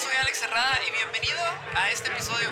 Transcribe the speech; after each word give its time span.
soy 0.00 0.16
Alex 0.18 0.42
Herrada 0.42 0.78
y 0.88 0.92
bienvenido 0.92 1.38
a 1.74 1.90
este 1.90 2.10
episodio. 2.10 2.48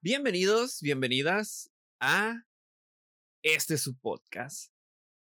Bienvenidos, 0.00 0.80
bienvenidas 0.80 1.72
a 1.98 2.44
este 3.42 3.78
su 3.78 3.98
podcast. 3.98 4.72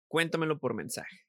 Cuéntamelo 0.08 0.58
por 0.58 0.74
mensaje. 0.74 1.23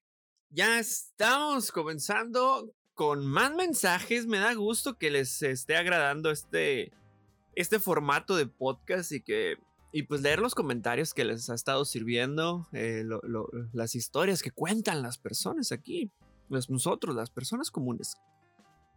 Ya 0.50 0.80
estamos 0.80 1.72
comenzando 1.72 2.74
con 2.94 3.26
más 3.26 3.54
mensajes. 3.54 4.26
Me 4.26 4.40
da 4.40 4.54
gusto 4.54 4.98
que 4.98 5.12
les 5.12 5.42
esté 5.42 5.76
agradando 5.76 6.32
este, 6.32 6.92
este 7.56 7.80
formato 7.80 8.36
de 8.36 8.48
podcast 8.48 9.12
y 9.12 9.22
que 9.22 9.58
y 9.96 10.04
pues 10.04 10.22
leer 10.22 10.40
los 10.40 10.56
comentarios 10.56 11.14
que 11.14 11.24
les 11.24 11.50
ha 11.50 11.56
estado 11.56 11.86
sirviendo, 11.86 12.68
eh, 12.74 13.06
las 13.72 13.96
historias 13.96 14.44
que 14.44 14.52
cuentan 14.52 15.02
las 15.02 15.18
personas 15.18 15.72
aquí, 15.72 16.12
nosotros, 16.50 17.16
las 17.16 17.30
personas 17.30 17.72
comunes. 17.72 18.18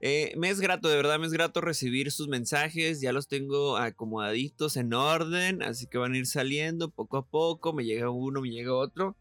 Eh, 0.00 0.32
me 0.36 0.50
es 0.50 0.58
grato, 0.58 0.88
de 0.88 0.96
verdad 0.96 1.20
me 1.20 1.26
es 1.26 1.32
grato 1.32 1.60
recibir 1.60 2.10
sus 2.10 2.26
mensajes, 2.26 3.00
ya 3.00 3.12
los 3.12 3.28
tengo 3.28 3.76
acomodaditos 3.76 4.76
en 4.76 4.92
orden, 4.92 5.62
así 5.62 5.86
que 5.86 5.98
van 5.98 6.14
a 6.14 6.18
ir 6.18 6.26
saliendo 6.26 6.90
poco 6.90 7.18
a 7.18 7.24
poco, 7.24 7.72
me 7.72 7.84
llega 7.84 8.10
uno, 8.10 8.40
me 8.40 8.50
llega 8.50 8.74
otro, 8.74 9.16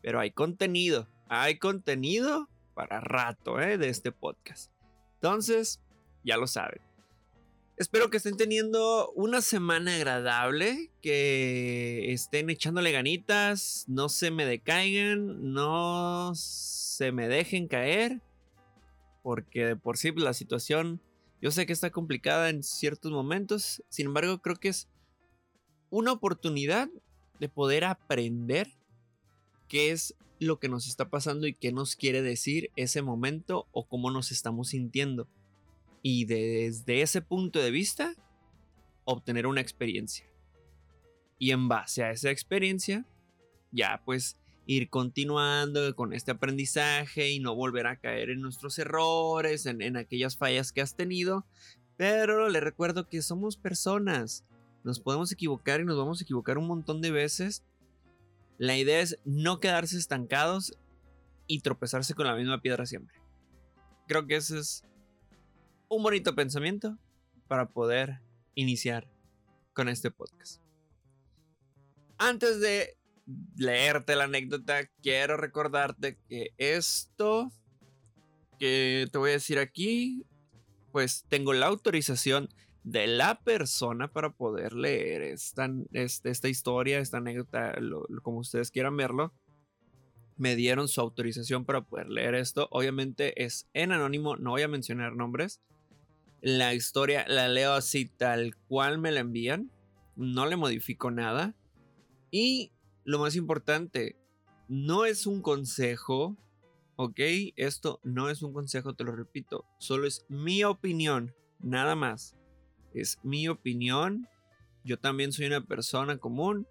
pero 0.00 0.20
hay 0.20 0.30
contenido, 0.30 1.06
hay 1.30 1.58
contenido 1.58 2.48
para 2.74 3.00
rato 3.00 3.60
¿eh? 3.60 3.78
de 3.78 3.88
este 3.88 4.10
podcast. 4.10 4.72
Entonces, 5.14 5.80
ya 6.24 6.36
lo 6.36 6.48
saben. 6.48 6.82
Espero 7.76 8.10
que 8.10 8.16
estén 8.16 8.36
teniendo 8.36 9.10
una 9.12 9.40
semana 9.40 9.94
agradable, 9.94 10.90
que 11.00 12.12
estén 12.12 12.50
echándole 12.50 12.90
ganitas, 12.90 13.84
no 13.86 14.08
se 14.08 14.30
me 14.30 14.44
decaigan, 14.44 15.52
no 15.54 16.32
se 16.34 17.12
me 17.12 17.28
dejen 17.28 17.68
caer 17.68 18.20
porque 19.22 19.66
de 19.66 19.76
por 19.76 19.96
sí 19.96 20.12
la 20.12 20.34
situación 20.34 21.00
yo 21.40 21.50
sé 21.50 21.64
que 21.64 21.72
está 21.72 21.90
complicada 21.90 22.50
en 22.50 22.62
ciertos 22.62 23.12
momentos, 23.12 23.82
sin 23.88 24.06
embargo 24.06 24.42
creo 24.42 24.56
que 24.56 24.68
es 24.68 24.88
una 25.90 26.12
oportunidad 26.12 26.88
de 27.38 27.48
poder 27.48 27.84
aprender 27.84 28.68
qué 29.68 29.92
es 29.92 30.14
lo 30.40 30.58
que 30.58 30.68
nos 30.68 30.88
está 30.88 31.10
pasando 31.10 31.46
y 31.46 31.54
qué 31.54 31.70
nos 31.70 31.94
quiere 31.94 32.22
decir 32.22 32.70
ese 32.74 33.02
momento 33.02 33.68
o 33.72 33.86
cómo 33.86 34.10
nos 34.10 34.32
estamos 34.32 34.70
sintiendo. 34.70 35.28
Y 36.02 36.24
desde 36.24 37.02
ese 37.02 37.20
punto 37.20 37.58
de 37.60 37.70
vista, 37.70 38.14
obtener 39.04 39.46
una 39.46 39.60
experiencia. 39.60 40.26
Y 41.38 41.52
en 41.52 41.68
base 41.68 42.02
a 42.02 42.10
esa 42.10 42.30
experiencia, 42.30 43.06
ya 43.70 44.02
pues 44.04 44.36
ir 44.66 44.88
continuando 44.88 45.94
con 45.96 46.12
este 46.12 46.30
aprendizaje 46.30 47.30
y 47.30 47.40
no 47.40 47.54
volver 47.54 47.86
a 47.86 47.96
caer 47.96 48.30
en 48.30 48.40
nuestros 48.40 48.78
errores, 48.78 49.66
en, 49.66 49.96
aquellas 49.96 50.36
fallas 50.36 50.72
que 50.72 50.80
has 50.80 50.94
tenido. 50.94 51.44
Pero 51.96 52.48
le 52.48 52.60
recuerdo 52.60 53.08
que 53.08 53.20
somos 53.20 53.56
personas. 53.56 54.44
Nos 54.84 55.00
podemos 55.00 55.32
equivocar 55.32 55.80
y 55.80 55.84
nos 55.84 55.98
vamos 55.98 56.20
a 56.20 56.24
equivocar 56.24 56.56
un 56.56 56.66
montón 56.66 57.02
de 57.02 57.10
veces. 57.10 57.62
La 58.60 58.76
idea 58.76 59.00
es 59.00 59.16
no 59.24 59.58
quedarse 59.58 59.96
estancados 59.96 60.76
y 61.46 61.60
tropezarse 61.60 62.12
con 62.12 62.26
la 62.26 62.34
misma 62.34 62.60
piedra 62.60 62.84
siempre. 62.84 63.16
Creo 64.06 64.26
que 64.26 64.36
ese 64.36 64.58
es 64.58 64.84
un 65.88 66.02
bonito 66.02 66.34
pensamiento 66.34 66.98
para 67.48 67.70
poder 67.70 68.20
iniciar 68.54 69.08
con 69.72 69.88
este 69.88 70.10
podcast. 70.10 70.60
Antes 72.18 72.60
de 72.60 72.98
leerte 73.56 74.14
la 74.14 74.24
anécdota, 74.24 74.90
quiero 75.02 75.38
recordarte 75.38 76.18
que 76.28 76.50
esto 76.58 77.50
que 78.58 79.08
te 79.10 79.16
voy 79.16 79.30
a 79.30 79.32
decir 79.32 79.58
aquí, 79.58 80.26
pues 80.92 81.24
tengo 81.30 81.54
la 81.54 81.64
autorización 81.64 82.50
de 82.84 83.06
la 83.06 83.40
persona 83.40 84.08
para 84.08 84.30
poder 84.30 84.72
leer 84.72 85.22
esta, 85.22 85.70
este, 85.92 86.30
esta 86.30 86.48
historia, 86.48 86.98
esta 86.98 87.18
anécdota, 87.18 87.74
como 88.22 88.38
ustedes 88.38 88.70
quieran 88.70 88.96
verlo. 88.96 89.32
Me 90.36 90.56
dieron 90.56 90.88
su 90.88 91.00
autorización 91.00 91.66
para 91.66 91.82
poder 91.82 92.08
leer 92.08 92.34
esto. 92.34 92.68
Obviamente 92.70 93.44
es 93.44 93.68
en 93.74 93.92
anónimo, 93.92 94.36
no 94.36 94.50
voy 94.50 94.62
a 94.62 94.68
mencionar 94.68 95.14
nombres. 95.14 95.60
La 96.40 96.72
historia 96.72 97.26
la 97.28 97.48
leo 97.48 97.74
así 97.74 98.06
tal 98.06 98.56
cual 98.68 98.98
me 98.98 99.12
la 99.12 99.20
envían. 99.20 99.70
No 100.16 100.46
le 100.46 100.56
modifico 100.56 101.10
nada. 101.10 101.54
Y 102.30 102.72
lo 103.04 103.18
más 103.18 103.36
importante, 103.36 104.16
no 104.68 105.04
es 105.04 105.26
un 105.26 105.42
consejo, 105.42 106.36
¿ok? 106.96 107.18
Esto 107.56 108.00
no 108.04 108.30
es 108.30 108.40
un 108.42 108.52
consejo, 108.52 108.94
te 108.94 109.04
lo 109.04 109.12
repito, 109.12 109.64
solo 109.78 110.06
es 110.06 110.24
mi 110.28 110.62
opinión, 110.64 111.34
nada 111.58 111.96
más. 111.96 112.39
Es 112.94 113.18
mi 113.22 113.48
opinión. 113.48 114.28
Yo 114.84 114.98
también 114.98 115.32
soy 115.32 115.46
una 115.46 115.64
persona 115.64 116.18
común. 116.18 116.66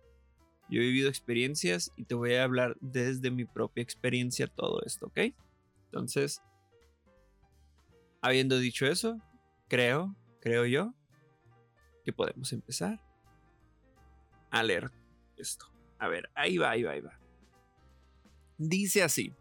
Yo 0.69 0.81
he 0.81 0.85
vivido 0.85 1.09
experiencias 1.09 1.91
y 1.95 2.05
te 2.05 2.15
voy 2.15 2.35
a 2.35 2.43
hablar 2.43 2.77
desde 2.79 3.31
mi 3.31 3.45
propia 3.45 3.81
experiencia 3.81 4.47
todo 4.47 4.81
esto, 4.85 5.07
¿ok? 5.07 5.33
Entonces, 5.85 6.41
habiendo 8.21 8.59
dicho 8.59 8.85
eso, 8.85 9.19
creo, 9.67 10.15
creo 10.41 10.65
yo, 10.65 10.93
que 12.05 12.13
podemos 12.13 12.53
empezar 12.53 13.01
a 14.51 14.63
leer 14.63 14.91
esto. 15.37 15.65
A 15.97 16.07
ver, 16.07 16.29
ahí 16.35 16.57
va, 16.57 16.71
ahí 16.71 16.83
va, 16.83 16.91
ahí 16.91 17.01
va. 17.01 17.19
Dice 18.57 19.03
así. 19.03 19.33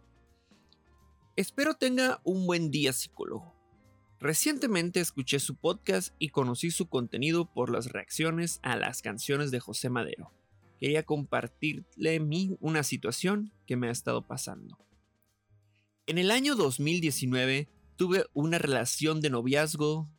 Espero 1.37 1.75
tenga 1.75 2.21
un 2.25 2.47
buen 2.47 2.71
día 2.71 2.93
psicólogo. 2.93 3.58
Recientemente 4.21 4.99
escuché 4.99 5.39
su 5.39 5.55
podcast 5.55 6.13
y 6.19 6.31
conocí 6.31 6.73
su 6.73 6.89
contenido 6.89 7.45
por 7.45 7.71
las 7.71 7.93
reacciones 7.93 8.59
a 8.65 8.77
las 8.77 9.01
canciones 9.01 9.53
de 9.53 9.61
José 9.61 9.91
Madero. 9.91 10.33
Quería 10.81 11.05
compartirle 11.05 12.19
mí 12.19 12.57
una 12.59 12.83
situación 12.83 13.53
que 13.65 13.77
me 13.77 13.87
ha 13.87 13.93
estado 13.93 14.27
pasando. 14.27 14.77
En 16.07 16.19
el 16.19 16.33
año 16.33 16.57
2019 16.57 17.69
tuve 17.95 18.25
una 18.33 18.59
relación 18.59 19.21
de 19.21 19.31
noviazgo, 19.31 20.11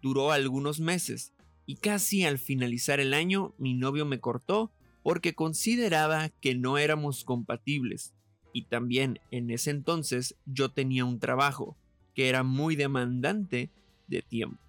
duró 0.00 0.32
algunos 0.32 0.80
meses 0.80 1.34
y 1.66 1.76
casi 1.76 2.24
al 2.24 2.38
finalizar 2.38 3.00
el 3.00 3.12
año 3.12 3.54
mi 3.58 3.74
novio 3.74 4.06
me 4.06 4.18
cortó 4.18 4.72
porque 5.02 5.34
consideraba 5.34 6.30
que 6.30 6.54
no 6.54 6.78
éramos 6.78 7.24
compatibles 7.24 8.14
y 8.54 8.64
también 8.64 9.18
en 9.30 9.50
ese 9.50 9.70
entonces 9.70 10.36
yo 10.46 10.70
tenía 10.70 11.04
un 11.04 11.20
trabajo 11.20 11.76
que 12.14 12.28
era 12.28 12.42
muy 12.42 12.76
demandante 12.76 13.70
de 14.06 14.22
tiempo 14.22 14.62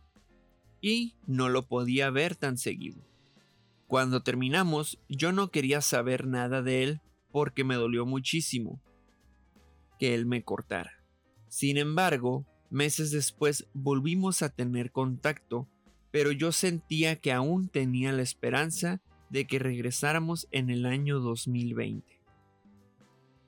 y 0.81 1.15
no 1.25 1.47
lo 1.47 1.67
podía 1.67 2.09
ver 2.09 2.35
tan 2.35 2.57
seguido. 2.57 3.01
Cuando 3.87 4.21
terminamos 4.21 4.99
yo 5.07 5.31
no 5.31 5.49
quería 5.49 5.81
saber 5.81 6.27
nada 6.27 6.61
de 6.61 6.83
él 6.83 7.01
porque 7.31 7.63
me 7.63 7.75
dolió 7.75 8.05
muchísimo 8.05 8.81
que 9.97 10.13
él 10.13 10.25
me 10.25 10.43
cortara. 10.43 11.03
Sin 11.47 11.77
embargo, 11.77 12.45
meses 12.69 13.11
después 13.11 13.67
volvimos 13.73 14.41
a 14.41 14.49
tener 14.49 14.91
contacto, 14.91 15.69
pero 16.11 16.31
yo 16.31 16.51
sentía 16.51 17.15
que 17.15 17.31
aún 17.31 17.69
tenía 17.69 18.11
la 18.11 18.23
esperanza 18.23 19.01
de 19.29 19.45
que 19.45 19.59
regresáramos 19.59 20.47
en 20.51 20.69
el 20.69 20.85
año 20.85 21.19
2020. 21.19 22.22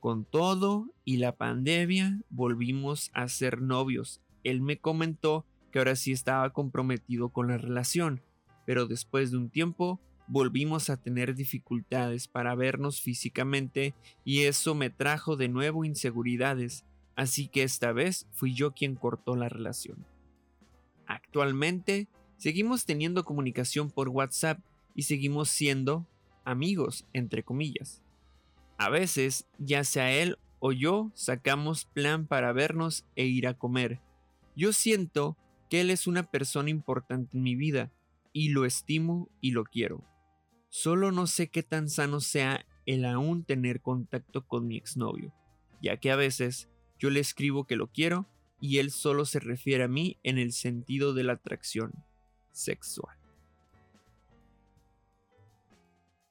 Con 0.06 0.24
todo 0.24 0.94
y 1.04 1.18
la 1.18 1.36
pandemia 1.36 2.22
volvimos 2.30 3.10
a 3.16 3.28
ser 3.28 3.64
novios. 3.64 4.22
Él 4.44 4.62
me 4.62 4.78
comentó 4.78 5.48
que 5.72 5.80
ahora 5.80 5.96
sí 5.96 6.12
estaba 6.12 6.52
comprometido 6.52 7.30
con 7.30 7.48
la 7.48 7.58
relación, 7.58 8.22
pero 8.68 8.86
después 8.86 9.32
de 9.32 9.38
un 9.38 9.50
tiempo 9.50 10.00
volvimos 10.28 10.92
a 10.92 10.98
tener 10.98 11.34
dificultades 11.34 12.28
para 12.28 12.54
vernos 12.54 13.02
físicamente 13.02 13.96
y 14.24 14.44
eso 14.44 14.76
me 14.76 14.92
trajo 14.92 15.38
de 15.38 15.50
nuevo 15.50 15.86
inseguridades, 15.86 16.86
así 17.16 17.48
que 17.48 17.64
esta 17.64 17.92
vez 17.92 18.28
fui 18.32 18.54
yo 18.54 18.74
quien 18.76 18.94
cortó 18.94 19.36
la 19.36 19.50
relación. 19.50 20.06
Actualmente 21.08 22.08
seguimos 22.38 22.86
teniendo 22.86 23.26
comunicación 23.26 23.90
por 23.90 24.10
WhatsApp 24.10 24.60
y 24.94 25.02
seguimos 25.02 25.50
siendo 25.50 26.06
amigos, 26.44 27.08
entre 27.12 27.42
comillas. 27.42 28.05
A 28.78 28.90
veces, 28.90 29.48
ya 29.58 29.84
sea 29.84 30.12
él 30.12 30.38
o 30.60 30.72
yo, 30.72 31.12
sacamos 31.14 31.86
plan 31.86 32.28
para 32.28 32.52
vernos 32.52 33.06
e 33.16 33.26
ir 33.26 33.48
a 33.48 33.58
comer. 33.58 34.02
Yo 34.56 34.74
siento 34.74 35.38
que 35.70 35.82
él 35.82 35.90
es 35.90 36.08
una 36.08 36.24
persona 36.24 36.70
importante 36.70 37.38
en 37.38 37.44
mi 37.44 37.56
vida 37.56 37.92
y 38.34 38.50
lo 38.50 38.66
estimo 38.66 39.30
y 39.42 39.52
lo 39.52 39.64
quiero. 39.64 40.04
Solo 40.70 41.12
no 41.12 41.28
sé 41.28 41.50
qué 41.50 41.64
tan 41.64 41.90
sano 41.90 42.20
sea 42.20 42.66
el 42.86 43.06
aún 43.06 43.46
tener 43.46 43.82
contacto 43.82 44.46
con 44.46 44.68
mi 44.68 44.78
exnovio, 44.78 45.34
ya 45.82 45.98
que 45.98 46.12
a 46.12 46.16
veces 46.16 46.70
yo 47.00 47.10
le 47.10 47.20
escribo 47.20 47.66
que 47.66 47.76
lo 47.76 47.88
quiero 47.88 48.28
y 48.60 48.80
él 48.80 48.92
solo 48.92 49.26
se 49.26 49.40
refiere 49.40 49.84
a 49.84 49.88
mí 49.88 50.18
en 50.24 50.38
el 50.38 50.52
sentido 50.52 51.14
de 51.14 51.24
la 51.24 51.34
atracción 51.34 51.94
sexual. 52.52 53.18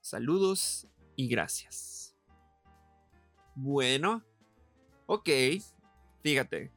Saludos 0.01 0.87
y 1.17 1.29
gracias. 1.29 1.94
Bueno, 3.55 4.23
ok, 5.07 5.29
fíjate. 6.23 6.71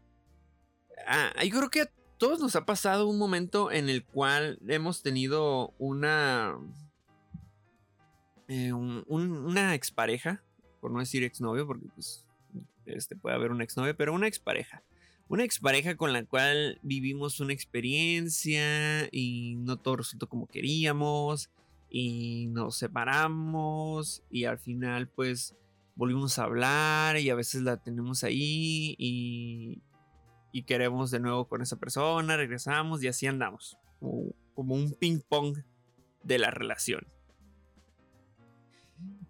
Ah, 1.08 1.32
yo 1.44 1.58
creo 1.58 1.70
que 1.70 1.82
a 1.82 1.92
todos 2.18 2.40
nos 2.40 2.56
ha 2.56 2.66
pasado 2.66 3.08
un 3.08 3.18
momento 3.18 3.72
en 3.72 3.90
el 3.90 4.04
cual 4.04 4.60
hemos 4.68 5.02
tenido 5.02 5.74
una... 5.78 6.58
Eh, 8.48 8.72
una 8.72 9.76
expareja, 9.76 10.42
por 10.80 10.92
no 10.92 11.00
decir 11.00 11.24
exnovio, 11.24 11.68
porque 11.68 11.88
pues 11.94 12.26
este, 12.86 13.16
puede 13.16 13.36
haber 13.36 13.52
una 13.52 13.64
exnovia, 13.64 13.96
pero 13.96 14.14
una 14.14 14.28
expareja. 14.28 14.84
Una 15.28 15.44
expareja 15.44 15.98
con 15.98 16.14
la 16.14 16.24
cual 16.24 16.80
vivimos 16.82 17.42
una 17.42 17.52
experiencia 17.52 19.10
y 19.12 19.56
no 19.58 19.78
todo 19.78 19.98
resultó 19.98 20.30
como 20.30 20.48
queríamos 20.48 21.50
y 21.90 22.48
nos 22.48 22.78
separamos 22.78 24.24
y 24.30 24.46
al 24.46 24.58
final 24.58 25.10
pues 25.10 25.56
volvimos 25.98 26.40
a 26.40 26.44
hablar 26.44 27.18
y 27.18 27.30
a 27.30 27.36
veces 27.36 27.64
la 27.64 27.78
tenemos 27.78 28.24
ahí 28.24 28.96
y, 28.98 29.84
queremos 30.66 31.12
de 31.12 31.20
nuevo 31.20 31.48
con 31.48 31.62
esa 31.62 31.78
persona, 31.78 32.36
regresamos 32.36 33.04
y 33.04 33.08
así 33.08 33.28
andamos, 33.28 33.78
como, 34.00 34.74
un 34.74 34.92
ping 35.00 35.20
pong 35.20 35.60
de 36.24 36.40
la 36.40 36.50
relación. 36.50 37.06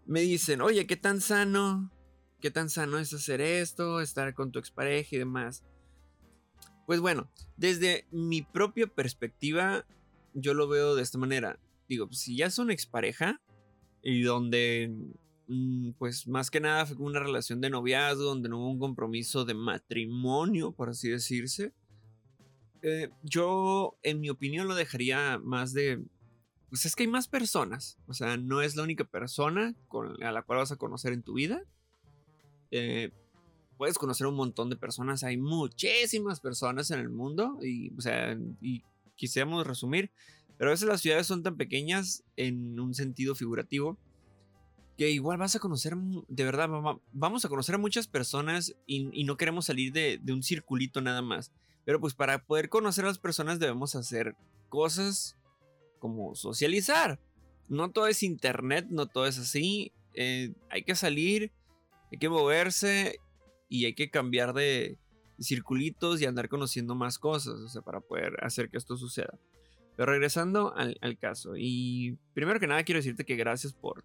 Me 0.05 0.21
dicen, 0.21 0.61
oye, 0.61 0.87
¿qué 0.87 0.95
tan 0.95 1.19
sano 1.19 1.91
qué 2.39 2.51
tan 2.51 2.69
sano 2.69 2.99
es 2.99 3.13
hacer 3.13 3.41
esto, 3.41 4.01
estar 4.01 4.33
con 4.33 4.51
tu 4.51 4.59
expareja 4.59 5.15
y 5.15 5.19
demás. 5.19 5.63
Pues 6.85 6.99
bueno, 6.99 7.29
desde 7.57 8.07
mi 8.11 8.41
propia 8.41 8.87
perspectiva, 8.87 9.85
yo 10.33 10.53
lo 10.53 10.67
veo 10.67 10.95
de 10.95 11.03
esta 11.03 11.17
manera. 11.17 11.59
Digo, 11.89 12.11
si 12.11 12.37
ya 12.37 12.49
son 12.49 12.71
expareja 12.71 13.41
y 14.01 14.21
donde, 14.21 14.95
pues 15.97 16.27
más 16.27 16.51
que 16.51 16.59
nada 16.59 16.85
fue 16.85 16.97
una 16.97 17.19
relación 17.19 17.61
de 17.61 17.69
noviazgo, 17.69 18.23
donde 18.23 18.49
no 18.49 18.59
hubo 18.59 18.71
un 18.71 18.79
compromiso 18.79 19.45
de 19.45 19.53
matrimonio, 19.53 20.71
por 20.71 20.89
así 20.89 21.09
decirse, 21.09 21.73
eh, 22.81 23.09
yo, 23.23 23.97
en 24.03 24.19
mi 24.19 24.29
opinión, 24.29 24.67
lo 24.67 24.75
dejaría 24.75 25.39
más 25.39 25.73
de 25.73 26.03
pues 26.69 26.85
es 26.85 26.95
que 26.95 27.03
hay 27.03 27.09
más 27.09 27.27
personas. 27.27 27.97
O 28.07 28.13
sea, 28.13 28.37
no 28.37 28.61
es 28.61 28.75
la 28.75 28.83
única 28.83 29.05
persona 29.05 29.73
con, 29.87 30.21
a 30.23 30.31
la 30.31 30.41
cual 30.41 30.59
vas 30.59 30.71
a 30.71 30.75
conocer 30.75 31.13
en 31.13 31.23
tu 31.23 31.33
vida. 31.33 31.63
Eh, 32.71 33.11
puedes 33.77 33.97
conocer 33.97 34.27
un 34.27 34.35
montón 34.35 34.69
de 34.69 34.75
personas, 34.75 35.23
hay 35.23 35.37
muchísimas 35.37 36.39
personas 36.39 36.91
en 36.91 36.99
el 36.99 37.09
mundo 37.09 37.59
y, 37.61 37.93
o 37.95 38.01
sea, 38.01 38.37
y 38.59 38.83
quisiéramos 39.15 39.65
resumir, 39.65 40.11
pero 40.57 40.71
a 40.71 40.73
veces 40.73 40.87
las 40.87 41.01
ciudades 41.01 41.27
son 41.27 41.43
tan 41.43 41.55
pequeñas 41.55 42.23
en 42.35 42.79
un 42.79 42.93
sentido 42.93 43.35
figurativo 43.35 43.97
que 44.97 45.09
igual 45.11 45.37
vas 45.37 45.55
a 45.55 45.59
conocer, 45.59 45.95
de 45.95 46.43
verdad, 46.43 46.69
vamos 47.11 47.45
a 47.45 47.49
conocer 47.49 47.75
a 47.75 47.77
muchas 47.77 48.07
personas 48.07 48.75
y, 48.85 49.23
no 49.23 49.37
queremos 49.37 49.65
salir 49.65 49.93
de, 49.93 50.19
de, 50.21 50.33
un 50.33 50.43
circulito 50.43 51.01
nada 51.01 51.21
más. 51.21 51.51
Pero 51.85 52.01
pues 52.01 52.13
para 52.13 52.43
poder 52.43 52.67
conocer 52.69 53.05
a 53.05 53.09
las 53.09 53.19
personas 53.19 53.59
debemos 53.59 53.95
hacer 53.95 54.35
cosas 54.69 55.37
como 55.99 56.35
socializar. 56.35 57.19
No 57.69 57.91
todo 57.91 58.07
es 58.07 58.23
internet, 58.23 58.87
no 58.89 59.07
todo 59.07 59.27
es 59.27 59.37
así. 59.37 59.91
Eh, 60.13 60.53
hay 60.69 60.83
que 60.83 60.95
salir, 60.95 61.51
hay 62.11 62.17
que 62.17 62.29
moverse 62.29 63.19
y 63.69 63.85
hay 63.85 63.93
que 63.93 64.09
cambiar 64.09 64.53
de 64.53 64.97
circulitos 65.39 66.21
y 66.21 66.25
andar 66.25 66.49
conociendo 66.49 66.95
más 66.95 67.19
cosas, 67.19 67.55
o 67.55 67.69
sea, 67.69 67.81
para 67.81 67.99
poder 67.99 68.43
hacer 68.43 68.69
que 68.69 68.77
esto 68.77 68.97
suceda. 68.97 69.37
Pero 69.95 70.11
regresando 70.11 70.73
al, 70.75 71.17
caso, 71.19 71.53
y 71.55 72.17
primero 72.33 72.59
que 72.59 72.67
nada 72.67 72.83
quiero 72.83 72.99
decirte 72.99 73.25
que 73.25 73.35
gracias 73.35 73.73
por, 73.73 74.03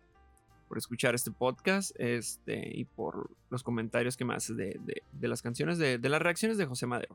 por 0.73 0.79
escuchar 0.79 1.15
este 1.15 1.31
podcast 1.31 1.91
este, 1.99 2.71
y 2.73 2.87
por 2.87 3.29
los 3.51 3.63
comentarios 3.63 4.17
que 4.17 4.25
me 4.25 4.35
haces 4.35 4.57
de, 4.57 5.03
las 5.21 5.43
canciones, 5.43 5.77
de, 5.77 5.99
las 5.99 6.23
reacciones 6.23 6.57
de 6.57 6.65
José 6.65 6.87
Madero. 6.87 7.15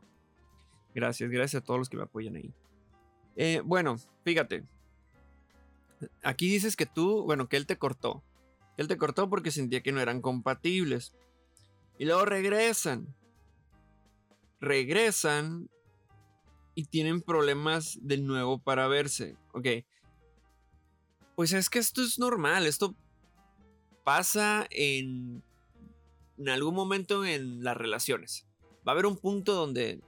Gracias, 0.94 1.28
gracias 1.28 1.60
a 1.60 1.64
todos 1.64 1.80
los 1.80 1.88
que 1.88 1.96
me 1.96 2.04
apoyan 2.04 2.36
ahí. 2.36 2.54
Eh, 3.34 3.60
bueno, 3.64 3.96
fíjate. 4.22 4.62
Aquí 6.22 6.48
dices 6.48 6.76
que 6.76 6.86
tú, 6.86 7.24
bueno, 7.24 7.48
que 7.48 7.56
él 7.56 7.66
te 7.66 7.78
cortó. 7.78 8.22
Él 8.76 8.86
te 8.86 8.96
cortó 8.96 9.28
porque 9.28 9.50
sentía 9.50 9.82
que 9.82 9.90
no 9.90 10.00
eran 10.00 10.20
compatibles. 10.22 11.12
Y 11.98 12.04
luego 12.04 12.26
regresan. 12.26 13.12
Regresan 14.60 15.68
y 16.76 16.84
tienen 16.84 17.22
problemas 17.22 17.98
de 18.02 18.18
nuevo 18.18 18.62
para 18.62 18.86
verse. 18.86 19.36
Ok. 19.52 19.66
Pues 21.34 21.52
es 21.52 21.68
que 21.68 21.80
esto 21.80 22.04
es 22.04 22.20
normal. 22.20 22.64
Esto 22.64 22.94
pasa 24.08 24.66
en, 24.70 25.42
algún 26.46 26.74
momento 26.74 27.26
en 27.26 27.62
las 27.62 27.76
relaciones. 27.76 28.46
Va 28.86 28.92
a 28.92 28.94
haber 28.94 29.04
un 29.04 29.18
punto 29.18 29.52
donde 29.52 30.00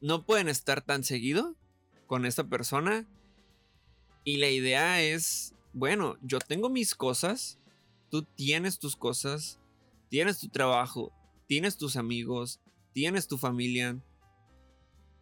no 0.00 0.24
pueden 0.24 0.48
estar 0.48 0.80
tan 0.80 1.04
seguido 1.04 1.54
con 2.06 2.24
esta 2.24 2.44
persona. 2.44 3.06
Y 4.24 4.38
la 4.38 4.48
idea 4.48 5.02
es, 5.02 5.54
bueno, 5.74 6.16
yo 6.22 6.38
tengo 6.38 6.70
mis 6.70 6.94
cosas 6.94 7.58
tú 8.12 8.24
tienes 8.24 8.78
tus 8.78 8.94
cosas, 8.94 9.58
tienes 10.10 10.38
tu 10.38 10.48
trabajo, 10.48 11.14
tienes 11.46 11.78
tus 11.78 11.96
amigos, 11.96 12.60
tienes 12.92 13.26
tu 13.26 13.38
familia. 13.38 13.98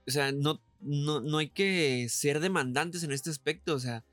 O 0.09 0.11
sea, 0.11 0.33
no, 0.33 0.61
no, 0.81 1.39
hay 1.39 1.51
que 1.51 2.09
ser 2.09 2.41
demandantes 2.41 3.05
en 3.05 3.13
este 3.13 3.31
aspecto. 3.31 3.75
O 3.75 3.79
sea, 3.79 4.05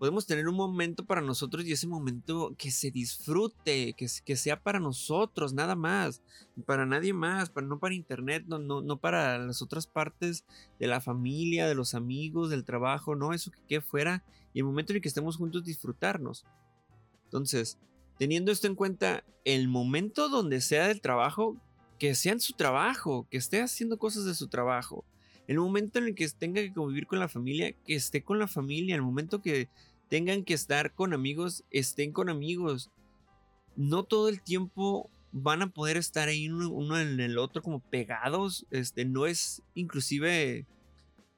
podemos 0.00 0.24
tener 0.24 0.48
un 0.48 0.56
momento 0.56 1.04
para 1.04 1.20
nosotros 1.20 1.62
y 1.66 1.72
ese 1.72 1.86
momento 1.86 2.54
que 2.56 2.70
se 2.70 2.90
disfrute, 2.90 3.92
que, 3.92 4.06
que 4.24 4.34
sea 4.34 4.58
para 4.58 4.80
nosotros, 4.80 5.52
nada 5.52 5.76
más, 5.76 6.22
para 6.64 6.86
nadie 6.86 7.12
más, 7.12 7.50
para, 7.50 7.66
no 7.66 7.78
para 7.78 7.94
internet, 7.94 8.44
no, 8.46 8.58
no, 8.58 8.80
no 8.80 8.98
para 8.98 9.36
las 9.36 9.60
otras 9.60 9.86
partes 9.86 10.46
de 10.78 10.86
la 10.86 11.02
familia, 11.02 11.68
de 11.68 11.74
los 11.74 11.94
amigos, 11.94 12.48
del 12.48 12.64
trabajo, 12.64 13.14
no, 13.14 13.34
eso 13.34 13.50
que 13.50 13.60
quede 13.68 13.82
fuera 13.82 14.24
y 14.54 14.60
el 14.60 14.64
momento 14.64 14.94
en 14.94 14.96
el 14.96 15.02
que 15.02 15.08
estemos 15.08 15.36
juntos 15.36 15.64
disfrutarnos. 15.64 16.46
Entonces, 17.24 17.78
teniendo 18.16 18.52
esto 18.52 18.68
en 18.68 18.76
cuenta, 18.76 19.22
el 19.44 19.68
momento 19.68 20.30
donde 20.30 20.62
sea 20.62 20.88
del 20.88 21.02
trabajo, 21.02 21.58
que 21.98 22.14
sea 22.14 22.32
en 22.32 22.40
su 22.40 22.54
trabajo, 22.54 23.28
que 23.30 23.36
esté 23.36 23.60
haciendo 23.60 23.98
cosas 23.98 24.24
de 24.24 24.34
su 24.34 24.48
trabajo. 24.48 25.04
El 25.50 25.58
momento 25.58 25.98
en 25.98 26.04
el 26.04 26.14
que 26.14 26.28
tenga 26.28 26.62
que 26.62 26.72
convivir 26.72 27.08
con 27.08 27.18
la 27.18 27.28
familia, 27.28 27.72
que 27.84 27.96
esté 27.96 28.22
con 28.22 28.38
la 28.38 28.46
familia. 28.46 28.94
El 28.94 29.02
momento 29.02 29.42
que 29.42 29.68
tengan 30.10 30.44
que 30.44 30.54
estar 30.54 30.92
con 30.92 31.14
amigos, 31.14 31.64
estén 31.70 32.12
con 32.12 32.28
amigos. 32.28 32.90
No 33.76 34.02
todo 34.02 34.28
el 34.28 34.42
tiempo 34.42 35.08
van 35.32 35.62
a 35.62 35.72
poder 35.72 35.96
estar 35.96 36.28
ahí 36.28 36.48
uno, 36.48 36.98
en 36.98 37.20
el 37.20 37.38
otro 37.38 37.62
como 37.62 37.80
pegados. 37.80 38.66
Este, 38.72 39.04
no 39.04 39.26
es 39.26 39.62
inclusive 39.74 40.66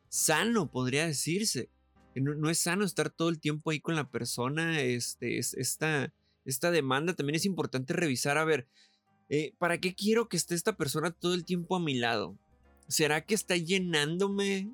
sano, 0.09 0.71
podría 0.71 1.07
decirse. 1.07 1.69
No, 2.15 2.49
es 2.49 2.59
sano 2.59 2.85
estar 2.85 3.11
todo 3.11 3.29
el 3.29 3.41
tiempo 3.41 3.71
ahí 3.71 3.79
con 3.79 3.95
la 3.95 4.11
persona. 4.11 4.81
Este, 4.81 5.39
es, 5.39 5.53
esta, 5.53 6.13
esta 6.47 6.71
demanda, 6.71 7.15
también 7.15 7.37
es 7.37 7.45
importante 7.45 7.93
revisar, 7.93 8.39
a 8.39 8.45
ver, 8.45 8.67
eh, 9.29 9.55
¿para 9.59 9.79
qué 9.79 9.95
quiero 9.95 10.31
que 10.31 10.39
esté 10.39 10.55
esta 10.55 10.79
persona 10.79 11.11
todo 11.11 11.35
el 11.35 11.45
tiempo 11.45 11.77
a 11.77 11.81
mi 11.81 11.95
lado? 11.95 12.39
¿Será 12.89 13.25
que 13.27 13.35
está 13.35 13.55
llenándome, 13.59 14.71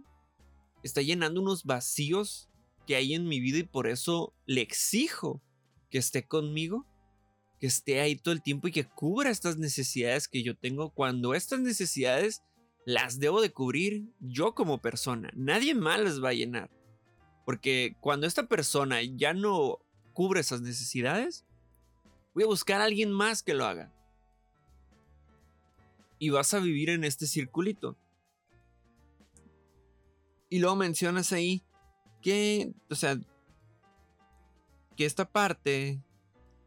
está 0.84 1.02
llenando 1.02 1.40
unos 1.40 1.64
vacíos 1.64 2.48
que 2.88 2.97
hay 2.97 3.12
en 3.12 3.28
mi 3.28 3.38
vida 3.38 3.59
y 3.59 3.64
por 3.64 3.87
eso 3.87 4.33
le 4.47 4.62
exijo 4.62 5.42
que 5.90 5.99
esté 5.99 6.26
conmigo? 6.26 6.87
Que 7.61 7.66
esté 7.66 8.00
ahí 8.00 8.16
todo 8.16 8.33
el 8.33 8.42
tiempo 8.42 8.68
y 8.68 8.73
que 8.73 8.88
cubra 8.88 9.28
estas 9.28 9.59
necesidades 9.59 10.28
que 10.28 10.42
yo 10.42 10.57
tengo 10.57 10.88
cuando 10.88 11.35
estas 11.35 11.61
necesidades 11.61 12.40
las 12.87 13.21
debo 13.21 13.42
de 13.42 13.52
cubrir 13.52 14.09
yo 14.21 14.54
como 14.54 14.78
persona. 14.78 15.30
Nadie 15.35 15.75
más 15.75 16.00
las 16.00 16.25
va 16.25 16.30
a 16.30 16.35
llenar. 16.35 16.71
Porque 17.45 17.95
cuando 18.00 18.26
esta 18.26 18.47
persona 18.47 19.02
ya 19.02 19.35
no 19.35 19.80
cubre 20.14 20.40
esas 20.40 20.62
necesidades, 20.62 21.45
Voy 22.38 22.45
a 22.45 22.47
buscar 22.47 22.80
a 22.80 22.85
alguien 22.85 23.11
más 23.11 23.42
que 23.42 23.52
lo 23.52 23.66
haga. 23.66 23.92
Y 26.21 26.30
vas 26.30 26.54
a 26.54 26.61
vivir 26.61 26.88
en 26.88 27.02
este 27.02 27.26
circulito. 27.26 27.97
Y 30.49 30.61
luego 30.61 30.76
mencionas 30.76 31.33
ahí 31.33 31.64
que, 32.22 32.72
o 32.90 32.94
sea, 32.94 33.18
que 34.96 35.04
esta 35.04 35.30
parte 35.30 36.02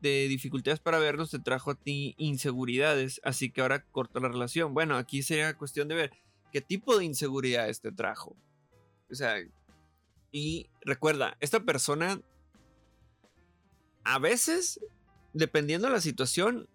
de 0.01 0.27
dificultades 0.27 0.79
para 0.79 0.99
vernos 0.99 1.29
te 1.29 1.39
trajo 1.39 1.71
a 1.71 1.75
ti 1.75 2.15
inseguridades, 2.17 3.21
así 3.23 3.51
que 3.51 3.61
ahora 3.61 3.83
corto 3.83 4.19
la 4.19 4.29
relación. 4.29 4.73
Bueno, 4.73 4.97
aquí 4.97 5.21
sería 5.21 5.57
cuestión 5.57 5.87
de 5.87 5.95
ver 5.95 6.11
qué 6.51 6.61
tipo 6.61 6.97
de 6.97 7.05
inseguridades 7.05 7.81
te 7.81 7.91
trajo. 7.91 8.35
O 9.09 9.15
sea, 9.15 9.35
y 10.31 10.69
recuerda, 10.81 11.37
esta 11.39 11.59
persona 11.59 12.21
a 14.03 14.17
veces 14.17 14.79
dependiendo 15.33 15.87
de 15.87 15.93
la 15.93 16.01
situación, 16.01 16.67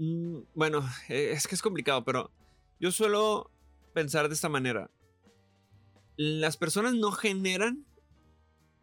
Mm, 0.00 0.44
bueno, 0.54 0.82
e, 1.10 1.32
es 1.32 1.46
que 1.46 1.54
es 1.54 1.60
complicado, 1.60 2.02
pero 2.04 2.30
yo 2.78 2.90
suelo 2.90 3.50
pensar 3.92 4.28
de 4.28 4.34
esta 4.34 4.48
manera. 4.48 4.90
Las 6.22 6.58
personas 6.58 6.92
no 6.92 7.12
generan 7.12 7.86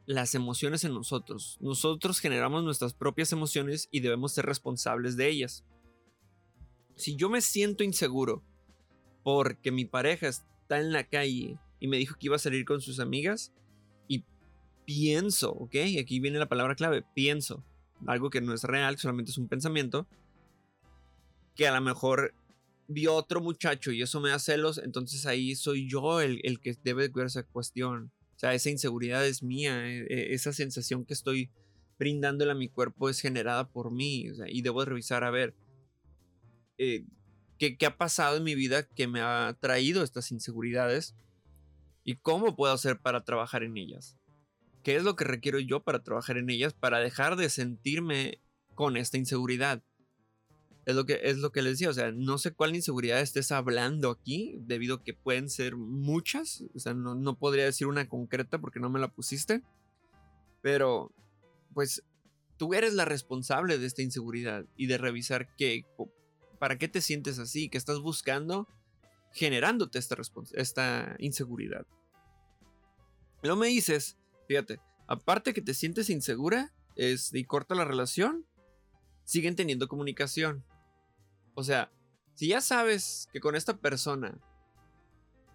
las 0.08 0.34
emociones 0.34 0.84
en 0.86 0.96
nosotros. 0.96 1.60
Nosotros 1.62 2.20
generamos 2.20 2.64
nuestras 2.64 2.96
propias 2.96 3.32
emociones 3.32 3.90
y 3.92 4.00
debemos 4.00 4.34
ser 4.34 4.48
responsables 4.48 5.18
de 5.18 5.30
ellas. 5.30 5.64
Si 6.96 7.16
yo 7.16 7.30
me 7.30 7.42
siento 7.42 7.84
inseguro 7.84 8.42
porque 9.22 9.72
mi 9.72 9.86
pareja 9.86 10.28
está 10.28 10.80
en 10.80 10.92
la 10.92 11.04
calle 11.04 11.60
y 11.80 11.88
me 11.88 11.98
dijo 11.98 12.16
que 12.18 12.26
iba 12.26 12.38
a 12.38 12.40
salir 12.40 12.66
con 12.66 12.82
sus 12.82 13.00
amigas 13.00 13.54
y 14.08 14.26
pienso, 14.86 15.52
¿ok? 15.52 15.76
Aquí 16.02 16.20
viene 16.20 16.40
la 16.40 16.50
palabra 16.50 16.74
clave, 16.74 17.06
pienso. 17.14 17.64
Algo 18.08 18.32
que 18.32 18.42
no 18.42 18.52
es 18.56 18.64
real, 18.64 18.98
solamente 18.98 19.30
es 19.30 19.38
un 19.38 19.48
pensamiento. 19.48 20.08
Que 21.54 21.68
a 21.68 21.76
lo 21.76 21.82
mejor 21.82 22.34
vio 22.88 23.14
otro 23.14 23.42
muchacho 23.42 23.92
y 23.92 24.02
eso 24.02 24.20
me 24.22 24.30
da 24.30 24.40
celos, 24.40 24.78
entonces 24.78 25.26
ahí 25.26 25.56
soy 25.56 25.90
yo 25.90 26.22
el, 26.22 26.40
el 26.44 26.60
que 26.60 26.76
debe 26.84 27.04
de 27.04 27.12
cuidar 27.12 27.28
esa 27.28 27.44
cuestión. 27.44 28.12
O 28.36 28.40
sea, 28.40 28.54
esa 28.54 28.70
inseguridad 28.70 29.26
es 29.26 29.44
mía, 29.44 29.88
e, 29.88 30.06
e, 30.10 30.34
esa 30.34 30.54
sensación 30.54 31.06
que 31.06 31.14
estoy 31.14 31.52
brindándole 31.98 32.52
a 32.52 32.56
mi 32.56 32.70
cuerpo 32.70 33.10
es 33.10 33.20
generada 33.20 33.70
por 33.70 33.92
mí. 33.92 34.26
y 34.48 34.62
debo 34.62 34.86
revisar 34.86 35.24
a 35.24 35.32
ver 35.32 35.56
eh, 36.78 37.06
¿qué, 37.58 37.78
qué 37.78 37.86
ha 37.88 37.98
pasado 37.98 38.38
en 38.38 38.44
mi 38.44 38.56
vida 38.56 38.88
que 38.88 39.08
me 39.08 39.22
ha 39.22 39.58
traído 39.60 40.04
estas 40.04 40.32
inseguridades 40.32 41.16
y 42.08 42.16
cómo 42.16 42.56
puedo 42.56 42.74
hacer 42.74 43.02
para 43.02 43.26
trabajar 43.26 43.64
en 43.64 43.76
ellas. 43.76 44.18
¿Qué 44.82 44.96
es 44.96 45.04
lo 45.04 45.18
que 45.18 45.26
requiero 45.26 45.60
yo 45.60 45.84
para 45.84 46.04
trabajar 46.04 46.38
en 46.38 46.50
ellas 46.50 46.74
para 46.74 47.00
dejar 47.00 47.36
de 47.36 47.50
sentirme 47.50 48.42
con 48.76 48.96
esta 48.96 49.18
inseguridad? 49.18 49.84
Es 50.88 50.96
lo 50.96 51.06
que, 51.06 51.20
es 51.22 51.40
lo 51.40 51.52
que 51.52 51.62
les 51.62 51.74
decía, 51.74 51.90
o 51.90 51.94
sea, 51.94 52.14
no 52.14 52.38
sé 52.38 52.54
cuál 52.54 52.74
inseguridad 52.74 53.20
estés 53.20 53.52
hablando 53.52 54.10
aquí, 54.10 54.56
debido 54.62 54.96
a 54.96 55.04
que 55.04 55.14
pueden 55.14 55.50
ser 55.50 55.76
muchas, 55.76 56.64
o 56.74 56.80
sea, 56.80 56.94
no, 56.94 57.14
no 57.14 57.38
podría 57.38 57.66
decir 57.66 57.88
una 57.88 58.08
concreta 58.08 58.58
porque 58.60 58.80
no 58.80 58.90
me 58.90 59.02
la 59.02 59.10
pusiste, 59.10 59.62
pero 60.62 61.12
pues 61.74 62.04
tú 62.56 62.74
eres 62.74 62.94
la 62.94 63.04
responsable 63.04 63.78
de 63.78 63.86
esta 63.86 64.02
inseguridad 64.02 64.66
y 64.78 64.88
de 64.88 64.98
revisar 64.98 65.54
qué, 65.58 65.86
para 66.58 66.78
qué 66.78 66.88
te 66.88 67.02
sientes 67.02 67.38
así, 67.38 67.68
qué 67.68 67.78
estás 67.78 68.00
buscando 68.00 68.66
generándote 69.34 70.00
esta, 70.00 70.16
esta 70.54 71.18
inseguridad. 71.20 71.86
No 73.44 73.58
me 73.58 73.68
dices, 73.68 74.18
fíjate, 74.48 74.80
aparte 75.06 75.54
que 75.54 75.62
te 75.62 75.74
sientes 75.74 76.10
insegura 76.10 76.74
es, 76.96 77.34
y 77.34 77.44
corta 77.44 77.76
la 77.76 77.84
relación, 77.84 78.46
siguen 79.26 79.58
teniendo 79.58 79.90
comunicación. 79.90 80.64
O 81.58 81.64
sea, 81.64 81.92
si 82.36 82.50
ya 82.50 82.62
sabes 82.62 83.30
que 83.34 83.40
con 83.40 83.56
esta 83.56 83.78
persona 83.78 84.38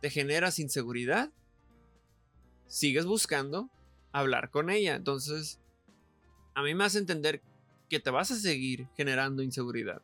te 0.00 0.10
generas 0.10 0.58
inseguridad, 0.58 1.30
sigues 2.66 3.06
buscando 3.06 3.70
hablar 4.10 4.50
con 4.50 4.68
ella. 4.68 4.96
Entonces, 4.96 5.60
a 6.54 6.62
mí 6.64 6.74
me 6.74 6.82
hace 6.82 6.98
entender 6.98 7.40
que 7.88 8.00
te 8.00 8.10
vas 8.10 8.32
a 8.32 8.34
seguir 8.34 8.88
generando 8.96 9.44
inseguridad. 9.44 10.02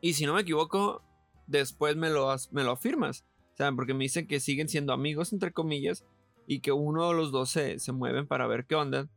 Y 0.00 0.12
si 0.12 0.24
no 0.24 0.34
me 0.34 0.42
equivoco, 0.42 1.02
después 1.48 1.96
me 1.96 2.08
lo, 2.08 2.32
me 2.52 2.62
lo 2.62 2.70
afirmas. 2.70 3.24
O 3.54 3.56
sea, 3.56 3.72
porque 3.72 3.92
me 3.92 4.04
dicen 4.04 4.28
que 4.28 4.38
siguen 4.38 4.68
siendo 4.68 4.92
amigos, 4.92 5.32
entre 5.32 5.50
comillas, 5.50 6.04
y 6.46 6.60
que 6.60 6.70
uno 6.70 7.08
de 7.08 7.14
los 7.14 7.32
dos 7.32 7.50
se, 7.50 7.80
se 7.80 7.90
mueven 7.90 8.28
para 8.28 8.46
ver 8.46 8.66
qué 8.66 8.76
onda. 8.76 9.10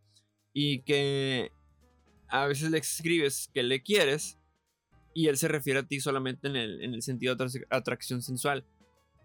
Y 0.52 0.82
que 0.82 1.52
a 2.28 2.48
veces 2.48 2.72
le 2.72 2.80
escribes 2.80 3.52
que 3.54 3.62
le 3.62 3.84
quieres 3.84 4.40
y 5.16 5.30
él 5.30 5.38
se 5.38 5.48
refiere 5.48 5.80
a 5.80 5.88
ti 5.88 6.02
solamente 6.02 6.50
en 6.50 6.58
el, 6.58 6.84
en 6.84 6.94
el 6.94 7.02
sentido 7.02 7.36
de 7.36 7.66
atracción 7.70 8.22
sensual. 8.22 8.66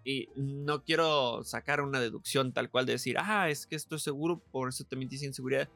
Y 0.05 0.29
no 0.37 0.85
quiero 0.85 1.43
sacar 1.43 1.81
una 1.81 2.01
deducción 2.01 2.53
tal 2.53 2.71
cual 2.71 2.87
de 2.87 2.93
decir, 2.93 3.17
ah, 3.19 3.51
es 3.51 3.67
que 3.67 3.75
esto 3.75 3.97
es 3.97 4.03
seguro, 4.03 4.39
por 4.53 4.69
eso 4.69 4.85
te 4.85 4.95
metiste 4.95 5.27
inseguridad. 5.27 5.69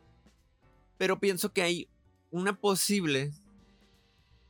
Pero 0.98 1.18
pienso 1.18 1.52
que 1.52 1.62
hay 1.62 1.88
una 2.30 2.58
posible 2.58 3.32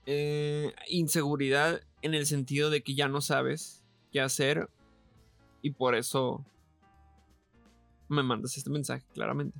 eh, 0.04 0.74
inseguridad 0.88 1.80
en 2.02 2.12
el 2.12 2.26
sentido 2.26 2.68
de 2.68 2.82
que 2.82 2.94
ya 2.94 3.08
no 3.08 3.22
sabes 3.22 3.82
qué 4.12 4.20
hacer 4.20 4.68
y 5.62 5.70
por 5.70 5.94
eso 5.94 6.44
me 8.10 8.22
mandas 8.22 8.58
este 8.58 8.68
mensaje 8.68 9.06
claramente. 9.14 9.58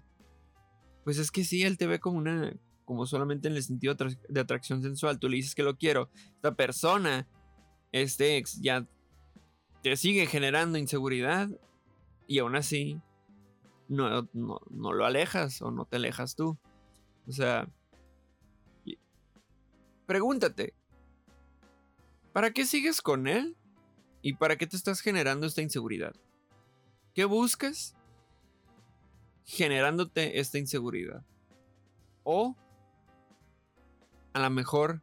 Pues 1.02 1.16
es 1.16 1.30
que 1.30 1.44
sí, 1.44 1.62
él 1.62 1.78
te 1.78 1.86
ve 1.86 1.98
como 1.98 2.18
una 2.18 2.54
como 2.84 3.06
solamente 3.06 3.48
en 3.48 3.56
el 3.56 3.62
sentido 3.62 3.96
de 4.28 4.40
atracción 4.40 4.82
sensual. 4.82 5.18
Tú 5.18 5.28
le 5.28 5.36
dices 5.36 5.54
que 5.54 5.62
lo 5.62 5.76
quiero. 5.76 6.10
Esta 6.36 6.54
persona, 6.54 7.26
este 7.92 8.36
ex, 8.36 8.60
ya 8.60 8.86
te 9.82 9.96
sigue 9.96 10.26
generando 10.26 10.78
inseguridad 10.78 11.48
y 12.26 12.38
aún 12.38 12.56
así 12.56 13.00
no, 13.88 14.28
no, 14.32 14.60
no 14.70 14.92
lo 14.92 15.04
alejas 15.04 15.60
o 15.62 15.70
no 15.70 15.84
te 15.84 15.96
alejas 15.96 16.36
tú. 16.36 16.58
O 17.26 17.32
sea, 17.32 17.68
pregúntate, 20.06 20.74
¿para 22.32 22.50
qué 22.52 22.66
sigues 22.66 23.00
con 23.00 23.26
él? 23.26 23.56
¿Y 24.22 24.34
para 24.34 24.56
qué 24.56 24.66
te 24.66 24.76
estás 24.76 25.00
generando 25.00 25.46
esta 25.46 25.62
inseguridad? 25.62 26.14
¿Qué 27.14 27.26
buscas 27.26 27.94
generándote 29.44 30.40
esta 30.40 30.58
inseguridad? 30.58 31.24
O 32.22 32.56
a 34.34 34.40
lo 34.40 34.50
mejor 34.50 35.02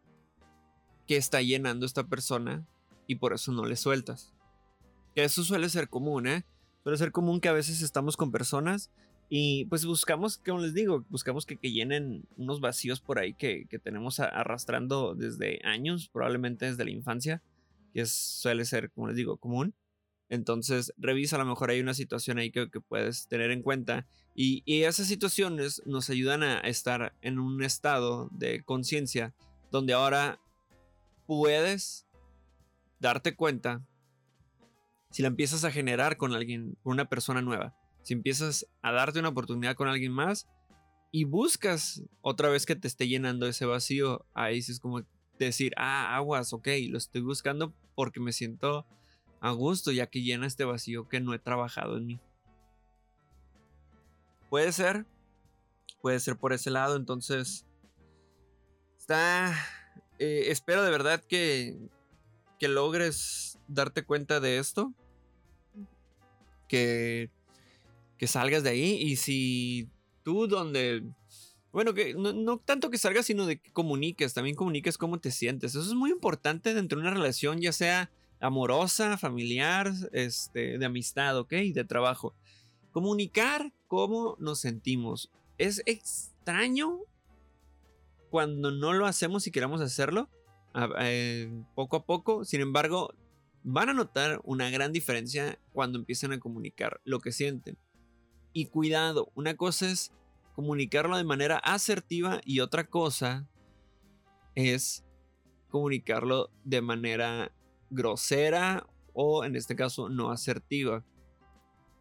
que 1.08 1.18
está 1.18 1.42
llenando 1.42 1.86
esta 1.86 2.06
persona 2.06 2.68
y 3.08 3.16
por 3.16 3.34
eso 3.34 3.52
no 3.52 3.66
le 3.66 3.76
sueltas. 3.76 4.34
Que 5.16 5.24
eso 5.24 5.44
suele 5.44 5.68
ser 5.70 5.90
común, 5.90 6.28
¿eh? 6.28 6.46
Suele 6.84 6.98
ser 6.98 7.12
común 7.12 7.42
que 7.42 7.50
a 7.50 7.54
veces 7.54 7.82
estamos 7.82 8.18
con 8.18 8.32
personas 8.32 8.92
y 9.30 9.66
pues 9.66 9.86
buscamos, 9.86 10.38
como 10.38 10.60
les 10.60 10.74
digo, 10.74 11.06
buscamos 11.10 11.46
que, 11.46 11.56
llenen 11.62 12.26
unos 12.36 12.60
vacíos 12.60 13.00
por 13.00 13.18
ahí 13.18 13.34
que, 13.34 13.66
tenemos 13.82 14.20
arrastrando 14.20 15.16
desde 15.16 15.62
años, 15.64 16.10
probablemente 16.10 16.66
desde 16.66 16.84
la 16.84 16.92
infancia, 16.92 17.42
que 17.94 18.06
suele 18.06 18.66
ser, 18.66 18.92
como 18.92 19.08
les 19.08 19.16
digo, 19.16 19.38
común. 19.38 19.74
Entonces, 20.32 20.94
revisa, 20.98 21.36
a 21.36 21.40
lo 21.40 21.46
mejor 21.46 21.72
hay 21.72 21.82
una 21.82 21.94
situación 21.94 22.38
ahí 22.38 22.52
que, 22.52 22.66
puedes 22.80 23.28
tener 23.28 23.52
en 23.52 23.62
cuenta. 23.62 24.08
Y, 24.34 24.64
esas 24.86 25.08
situaciones 25.08 25.82
nos 25.86 26.10
ayudan 26.10 26.42
a 26.42 26.62
estar 26.62 27.14
en 27.22 27.38
un 27.38 27.62
estado 27.62 28.30
de 28.32 28.64
conciencia 28.64 29.34
donde 29.72 29.92
ahora 29.92 30.40
puedes 31.28 32.08
darte 33.02 33.36
cuenta 33.36 33.86
si 35.10 35.22
la 35.22 35.28
empiezas 35.28 35.66
a 35.66 35.72
generar 35.72 36.16
con 36.16 36.34
alguien, 36.34 36.78
con 36.82 36.94
una 36.94 37.10
persona 37.10 37.42
nueva. 37.42 37.76
Si 38.02 38.14
empiezas 38.14 38.66
a 38.82 38.94
darte 38.94 39.20
una 39.20 39.30
oportunidad 39.30 39.76
con 39.76 39.90
alguien 39.90 40.14
más 40.14 40.48
y 41.12 41.26
buscas 41.26 42.04
otra 42.22 42.48
vez 42.48 42.66
que 42.66 42.78
te 42.78 42.88
esté 42.88 43.10
llenando 43.10 43.48
ese 43.48 43.66
vacío, 43.66 44.26
ahí 44.34 44.60
es 44.60 44.80
como 44.80 45.02
decir, 45.38 45.74
ah, 45.76 46.16
aguas, 46.16 46.54
ok, 46.54 46.70
lo 46.88 46.98
estoy 46.98 47.20
buscando 47.20 47.74
porque 47.96 48.22
me 48.22 48.32
siento 48.32 48.86
a 49.42 49.52
gusto 49.52 49.92
ya 49.92 50.08
que 50.08 50.22
llena 50.22 50.48
este 50.48 50.64
vacío 50.64 51.10
que 51.10 51.20
no 51.20 51.34
he 51.34 51.40
trabajado 51.40 51.98
en 51.98 52.06
mí. 52.06 52.20
Puede 54.50 54.72
ser, 54.72 55.06
puede 56.02 56.20
ser 56.20 56.38
por 56.38 56.54
ese 56.54 56.70
lado, 56.70 56.96
entonces 56.96 57.66
está... 58.98 59.54
Eh, 60.20 60.52
espero 60.52 60.84
de 60.84 60.92
verdad 60.92 61.24
que, 61.24 61.76
que 62.60 62.68
logres 62.68 63.58
darte 63.68 64.04
cuenta 64.04 64.40
de 64.40 64.60
esto, 64.60 64.94
que, 66.68 67.32
que 68.20 68.28
salgas 68.28 68.62
de 68.62 68.70
ahí 68.70 69.02
y 69.02 69.16
si 69.16 69.90
tú 70.24 70.48
donde 70.48 71.04
bueno, 71.72 71.94
que 71.94 72.14
no, 72.14 72.34
no, 72.34 72.60
tanto 72.60 72.90
que 72.92 72.98
salgas, 72.98 73.26
sino 73.26 73.46
de 73.46 73.60
que 73.60 73.72
comuniques, 73.72 74.34
también 74.34 74.56
comuniques 74.56 74.98
cómo 74.98 75.20
te 75.20 75.32
sientes. 75.32 75.72
Eso 75.72 75.82
es 75.82 75.94
muy 75.94 76.12
importante 76.12 76.74
dentro 76.74 77.00
de 77.00 77.08
una 77.08 77.16
relación, 77.16 77.62
ya 77.62 77.72
sea 77.72 78.12
amorosa, 78.42 79.18
familiar, 79.18 79.92
este, 80.12 80.78
de 80.78 80.86
amistad, 80.86 81.38
¿ok? 81.38 81.52
De 81.74 81.84
trabajo. 81.86 82.36
Comunicar 82.92 83.72
cómo 83.88 84.36
nos 84.40 84.60
sentimos. 84.60 85.32
Es 85.58 85.82
extraño 85.86 87.00
cuando 88.30 88.72
no 88.72 88.94
lo 88.94 89.06
hacemos 89.06 89.46
y 89.48 89.52
queramos 89.52 89.82
hacerlo, 89.82 90.30
eh, 91.00 91.64
poco 91.76 91.98
a 91.98 92.06
poco. 92.06 92.44
Sin 92.44 92.62
embargo, 92.62 93.14
van 93.64 93.90
a 93.90 93.94
notar 93.94 94.42
una 94.44 94.70
gran 94.70 94.92
diferencia 94.92 95.60
cuando 95.74 96.00
empiezan 96.00 96.32
a 96.32 96.40
comunicar 96.40 97.00
lo 97.04 97.20
que 97.20 97.32
sienten. 97.32 97.78
Y 98.54 98.66
cuidado, 98.66 99.32
una 99.36 99.56
cosa 99.56 99.90
es 99.90 100.12
comunicarlo 100.56 101.18
de 101.18 101.24
manera 101.24 101.58
asertiva 101.58 102.42
y 102.44 102.60
otra 102.60 102.88
cosa 102.88 103.48
es 104.56 105.06
comunicarlo 105.70 106.50
de 106.64 106.82
manera 106.82 107.52
grosera 107.92 108.88
o 109.14 109.46
en 109.46 109.56
este 109.56 109.76
caso 109.76 110.10
no 110.10 110.32
asertiva. 110.32 111.06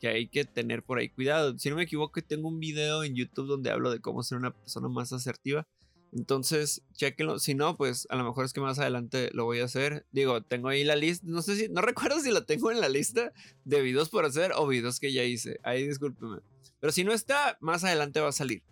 Que 0.01 0.09
hay 0.09 0.29
que 0.29 0.47
tener 0.47 0.83
por 0.83 0.99
ahí 0.99 1.11
cuidado. 1.11 1.59
Si 1.59 1.69
no 1.69 1.77
me 1.77 1.83
equivoco, 1.83 2.23
tengo 2.23 2.49
un 2.49 2.59
video 2.59 3.05
en 3.05 3.15
YouTube 3.15 3.47
donde 3.47 3.71
hablo 3.71 3.91
de 3.91 4.01
cómo 4.01 4.23
ser 4.23 4.39
una 4.39 4.51
persona 4.51 4.89
más 4.89 5.13
asertiva. 5.13 5.67
Entonces, 6.13 6.83
chequenlo. 6.95 7.39
Si 7.39 7.55
no, 7.55 7.77
pues 7.77 8.07
a 8.11 8.17
lo 8.17 8.25
mejor 8.25 8.45
es 8.45 8.53
que 8.53 8.61
más 8.61 8.79
adelante 8.79 9.31
lo 9.35 9.45
voy 9.45 9.61
a 9.61 9.67
hacer. 9.67 10.07
Digo, 10.11 10.43
tengo 10.43 10.69
ahí 10.69 10.85
la 10.85 10.97
lista. 10.97 11.27
No 11.29 11.43
sé 11.43 11.57
si, 11.57 11.69
no 11.69 11.81
recuerdo 11.83 12.19
si 12.21 12.31
lo 12.31 12.45
tengo 12.45 12.71
en 12.71 12.81
la 12.81 12.89
lista 12.89 13.33
de 13.65 13.83
videos 13.83 14.09
por 14.09 14.25
hacer 14.25 14.53
o 14.57 14.67
videos 14.67 15.01
que 15.01 15.13
ya 15.13 15.23
hice. 15.25 15.61
Ahí 15.63 15.87
discúlpeme. 15.87 16.39
Pero 16.81 16.93
si 16.93 17.05
no 17.05 17.13
está, 17.13 17.59
más 17.61 17.85
adelante 17.85 18.21
va 18.21 18.29
a 18.29 18.33
salir. 18.33 18.63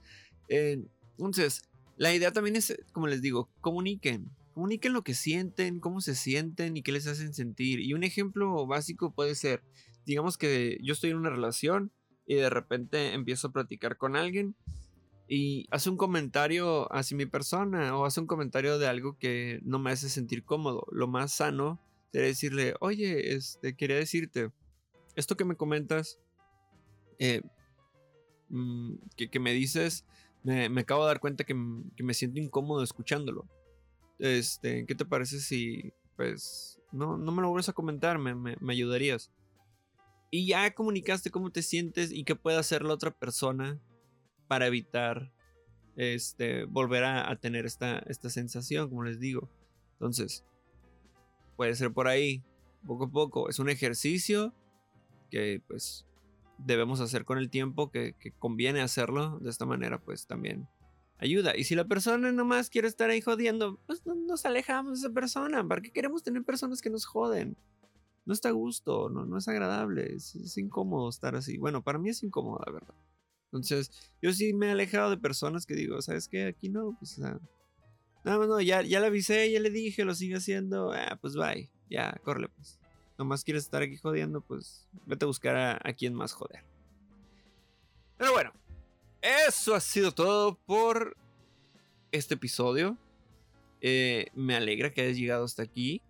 entonces, 0.48 1.62
la 1.98 2.14
idea 2.14 2.32
también 2.32 2.56
es, 2.56 2.76
como 2.92 3.06
les 3.06 3.20
digo, 3.20 3.50
comuniquen. 3.60 4.30
Comuniquen 4.58 4.92
lo 4.92 5.04
que 5.04 5.14
sienten, 5.14 5.78
cómo 5.78 6.00
se 6.00 6.16
sienten 6.16 6.76
y 6.76 6.82
qué 6.82 6.90
les 6.90 7.06
hacen 7.06 7.32
sentir. 7.32 7.78
Y 7.78 7.94
un 7.94 8.02
ejemplo 8.02 8.66
básico 8.66 9.12
puede 9.14 9.36
ser, 9.36 9.62
digamos 10.04 10.36
que 10.36 10.78
yo 10.82 10.94
estoy 10.94 11.10
en 11.10 11.16
una 11.18 11.30
relación 11.30 11.92
y 12.26 12.34
de 12.34 12.50
repente 12.50 13.14
empiezo 13.14 13.46
a 13.46 13.52
platicar 13.52 13.96
con 13.96 14.16
alguien 14.16 14.56
y 15.28 15.68
hace 15.70 15.90
un 15.90 15.96
comentario 15.96 16.92
hacia 16.92 17.16
mi 17.16 17.26
persona 17.26 17.96
o 17.96 18.04
hace 18.04 18.18
un 18.18 18.26
comentario 18.26 18.80
de 18.80 18.88
algo 18.88 19.16
que 19.16 19.60
no 19.62 19.78
me 19.78 19.92
hace 19.92 20.08
sentir 20.08 20.42
cómodo. 20.42 20.88
Lo 20.90 21.06
más 21.06 21.32
sano 21.34 21.80
sería 22.10 22.26
decirle, 22.26 22.74
oye, 22.80 23.34
este, 23.34 23.76
quería 23.76 23.94
decirte, 23.94 24.50
esto 25.14 25.36
que 25.36 25.44
me 25.44 25.54
comentas, 25.54 26.18
eh, 27.20 27.42
mm, 28.48 28.94
que, 29.16 29.38
me 29.38 29.52
dices, 29.52 30.04
me, 30.42 30.80
acabo 30.80 31.04
de 31.04 31.10
dar 31.10 31.20
cuenta 31.20 31.44
que, 31.44 31.54
me 31.54 32.14
siento 32.14 32.40
incómodo 32.40 32.82
escuchándolo. 32.82 33.46
Este, 34.18 34.84
¿qué 34.86 34.94
te 34.94 35.04
parece 35.04 35.40
si, 35.40 35.92
pues, 36.16 36.80
no, 36.92 37.16
me 37.16 37.42
lo 37.42 37.48
vuelves 37.48 37.68
a 37.68 37.72
comentar, 37.72 38.18
me, 38.18 38.56
ayudarías? 38.68 39.30
Y 40.30 40.46
ya 40.46 40.74
comunicaste 40.74 41.30
cómo 41.30 41.50
te 41.50 41.62
sientes 41.62 42.12
y 42.12 42.24
qué 42.24 42.36
puede 42.36 42.58
hacer 42.58 42.82
la 42.82 42.94
otra 42.94 43.10
persona 43.10 43.80
para 44.46 44.66
evitar 44.66 45.32
este, 45.96 46.64
volver 46.64 47.04
a, 47.04 47.34
tener 47.36 47.64
esta, 47.64 47.98
esta 48.00 48.28
sensación, 48.28 48.88
como 48.88 49.04
les 49.04 49.20
digo. 49.20 49.48
Entonces, 49.92 50.44
puede 51.56 51.74
ser 51.74 51.92
por 51.92 52.08
ahí, 52.08 52.42
poco 52.86 53.04
a 53.04 53.10
poco. 53.10 53.48
Es 53.48 53.58
un 53.58 53.68
ejercicio 53.68 54.54
que 55.30 55.62
pues 55.66 56.06
debemos 56.58 57.00
hacer 57.00 57.24
con 57.24 57.38
el 57.38 57.50
tiempo, 57.50 57.90
que, 57.90 58.14
conviene 58.38 58.80
hacerlo 58.80 59.38
de 59.40 59.50
esta 59.50 59.66
manera, 59.66 59.98
pues 60.00 60.26
también 60.26 60.68
ayuda. 61.18 61.56
Y 61.56 61.64
si 61.64 61.74
la 61.74 61.84
persona 61.84 62.32
nomás 62.32 62.70
quiere 62.70 62.88
estar 62.88 63.10
ahí 63.10 63.20
jodiendo, 63.20 63.78
pues 63.86 64.02
nos 64.06 64.44
alejamos 64.44 64.92
de 64.92 65.06
esa 65.06 65.14
persona. 65.14 65.66
¿Para 65.66 65.82
qué 65.82 65.90
queremos 65.90 66.22
tener 66.22 66.44
personas 66.44 66.80
que 66.80 66.90
nos 66.90 67.04
joden? 67.04 67.56
No 68.24 68.32
está 68.32 68.50
a 68.50 68.52
gusto, 68.52 69.08
no, 69.08 69.24
no 69.24 69.38
es 69.38 69.48
agradable, 69.48 70.14
es, 70.14 70.58
incómodo 70.58 71.08
estar 71.08 71.34
así. 71.34 71.56
Bueno, 71.56 71.82
para 71.82 71.98
mí 71.98 72.10
es 72.10 72.22
incómodo, 72.22 72.60
la 72.66 72.72
verdad. 72.72 72.94
Entonces, 73.46 73.90
yo 74.20 74.32
sí 74.32 74.52
me 74.52 74.66
he 74.66 74.70
alejado 74.72 75.10
de 75.10 75.16
personas 75.16 75.64
que 75.64 75.74
digo, 75.74 76.00
¿sabes 76.02 76.28
qué? 76.28 76.44
Aquí 76.44 76.68
no, 76.68 76.94
pues, 76.98 77.18
o 77.18 77.40
no, 78.24 78.46
no, 78.46 78.60
ya, 78.60 78.82
ya 78.82 79.00
le 79.00 79.06
avisé, 79.06 79.50
ya 79.50 79.60
le 79.60 79.70
dije, 79.70 80.04
lo 80.04 80.14
sigue 80.14 80.36
haciendo, 80.36 80.92
ah, 80.92 81.16
pues 81.20 81.34
bye, 81.34 81.70
ya, 81.88 82.20
córrele, 82.22 82.48
pues. 82.48 82.78
Nomás 83.16 83.42
quieres 83.42 83.64
estar 83.64 83.82
aquí 83.82 83.96
jodiendo, 83.96 84.42
pues 84.42 84.86
vete 85.06 85.24
a 85.24 85.28
buscar 85.28 85.56
a, 85.56 85.80
a 85.82 85.92
quien 85.94 86.14
más 86.14 86.32
joder. 86.34 86.62
Pero 88.18 88.32
bueno, 88.32 88.52
eso 89.22 89.74
ha 89.74 89.80
sido 89.80 90.12
todo 90.12 90.58
por 90.66 91.16
este 92.12 92.34
episodio. 92.34 92.96
Eh, 93.80 94.26
me 94.34 94.56
alegra 94.56 94.90
que 94.90 95.02
hayas 95.02 95.16
llegado 95.16 95.44
hasta 95.44 95.62
aquí. 95.62 96.02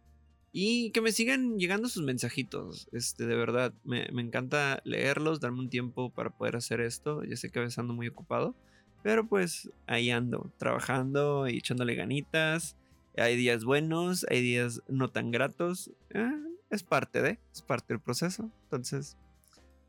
Y 0.51 0.91
que 0.93 1.01
me 1.01 1.13
sigan 1.13 1.59
llegando 1.59 1.89
sus 1.89 2.03
mensajitos. 2.03 2.89
Este, 2.93 3.27
de 3.27 3.37
verdad, 3.37 3.75
me, 3.85 4.07
encanta 4.07 4.81
leerlos, 4.85 5.41
darme 5.41 5.61
un 5.61 5.71
tiempo 5.71 6.11
para 6.11 6.31
poder 6.31 6.57
hacer 6.57 6.81
esto. 6.81 7.23
Ya 7.23 7.37
sé 7.37 7.51
que 7.51 7.59
a 7.59 7.63
veces 7.63 7.79
ando 7.79 7.95
muy 7.95 8.09
ocupado. 8.09 8.55
Pero 9.03 9.27
pues 9.29 9.71
ahí 9.87 10.11
ando, 10.11 10.51
trabajando 10.59 11.49
y 11.49 11.59
echándole 11.59 11.95
ganitas. 11.95 12.77
Hay 13.17 13.37
días 13.37 13.65
buenos, 13.65 14.27
hay 14.31 14.43
días 14.43 14.83
no 14.89 15.11
tan 15.11 15.31
gratos. 15.31 15.91
Eh, 16.11 16.31
es 16.71 16.83
parte 16.83 17.23
de, 17.23 17.39
es 17.53 17.63
parte 17.63 17.93
del 17.93 18.01
proceso. 18.01 18.51
Entonces, 18.65 19.17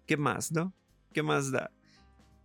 ¿qué 0.05 0.17
más, 0.17 0.51
no? 0.51 0.73
¿Qué 1.13 1.23
más 1.23 1.51
da? 1.51 1.71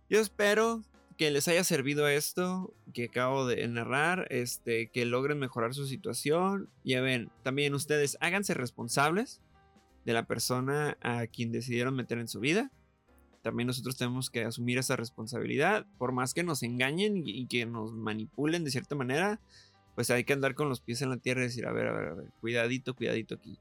Yo 0.09 0.19
espero 0.19 0.83
que 1.17 1.31
les 1.31 1.47
haya 1.47 1.63
servido 1.63 2.07
esto 2.07 2.73
que 2.93 3.05
acabo 3.05 3.47
de 3.47 3.67
narrar, 3.67 4.27
este, 4.29 4.89
que 4.89 5.05
logren 5.05 5.39
mejorar 5.39 5.73
su 5.73 5.87
situación. 5.87 6.69
Ya 6.83 7.01
ven, 7.01 7.31
también 7.43 7.73
ustedes 7.73 8.17
háganse 8.21 8.53
responsables 8.53 9.41
de 10.05 10.13
la 10.13 10.27
persona 10.27 10.97
a 11.01 11.25
quien 11.25 11.51
decidieron 11.51 11.95
meter 11.95 12.19
en 12.19 12.27
su 12.27 12.39
vida. 12.39 12.71
También 13.41 13.67
nosotros 13.67 13.95
tenemos 13.95 14.29
que 14.29 14.43
asumir 14.43 14.77
esa 14.77 14.95
responsabilidad, 14.95 15.85
por 15.97 16.11
más 16.11 16.33
que 16.33 16.43
nos 16.43 16.63
engañen 16.63 17.23
y 17.25 17.47
que 17.47 17.65
nos 17.65 17.93
manipulen 17.93 18.63
de 18.63 18.71
cierta 18.71 18.95
manera, 18.95 19.39
pues 19.95 20.09
hay 20.11 20.23
que 20.23 20.33
andar 20.33 20.55
con 20.55 20.67
los 20.67 20.81
pies 20.81 21.01
en 21.01 21.09
la 21.09 21.17
tierra 21.17 21.41
y 21.41 21.45
decir, 21.45 21.65
a 21.65 21.71
ver, 21.71 21.87
a 21.87 21.93
ver, 21.93 22.07
a 22.09 22.13
ver, 22.15 22.27
cuidadito, 22.41 22.95
cuidadito 22.95 23.35
aquí 23.35 23.57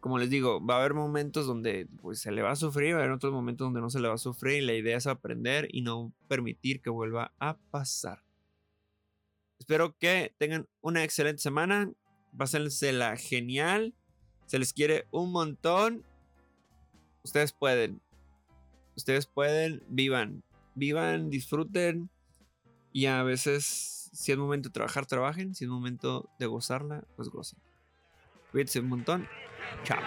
como 0.00 0.18
les 0.18 0.30
digo, 0.30 0.64
va 0.64 0.76
a 0.76 0.78
haber 0.78 0.94
momentos 0.94 1.46
donde 1.46 1.86
pues, 2.00 2.20
se 2.20 2.32
le 2.32 2.42
va 2.42 2.52
a 2.52 2.56
sufrir, 2.56 2.94
va 2.94 3.00
a 3.00 3.02
haber 3.02 3.14
otros 3.14 3.32
momentos 3.32 3.66
donde 3.66 3.80
no 3.80 3.90
se 3.90 4.00
le 4.00 4.08
va 4.08 4.14
a 4.14 4.18
sufrir 4.18 4.62
y 4.62 4.66
la 4.66 4.74
idea 4.74 4.96
es 4.96 5.06
aprender 5.06 5.68
y 5.70 5.82
no 5.82 6.12
permitir 6.28 6.80
que 6.80 6.90
vuelva 6.90 7.32
a 7.38 7.56
pasar. 7.70 8.22
Espero 9.58 9.96
que 9.98 10.34
tengan 10.38 10.68
una 10.80 11.04
excelente 11.04 11.42
semana, 11.42 11.92
pásensela 12.36 13.16
genial, 13.16 13.94
se 14.46 14.58
les 14.58 14.72
quiere 14.72 15.06
un 15.10 15.32
montón, 15.32 16.04
ustedes 17.22 17.52
pueden, 17.52 18.00
ustedes 18.96 19.26
pueden, 19.26 19.82
vivan, 19.88 20.42
vivan, 20.74 21.30
disfruten. 21.30 22.08
Y 22.92 23.06
a 23.06 23.22
veces 23.22 23.98
si 24.12 24.32
es 24.32 24.38
momento 24.38 24.68
de 24.68 24.72
trabajar, 24.72 25.06
trabajen, 25.06 25.54
si 25.54 25.64
es 25.64 25.70
momento 25.70 26.28
de 26.38 26.46
gozarla, 26.46 27.04
pues 27.16 27.28
gocen. 27.28 27.58
Cuídense 28.50 28.80
un 28.80 28.88
montón. 28.88 29.28
Ciao. 29.84 30.00